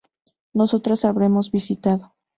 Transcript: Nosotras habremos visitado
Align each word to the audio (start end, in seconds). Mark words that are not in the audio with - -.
Nosotras 0.55 1.05
habremos 1.05 1.51
visitado 1.51 2.15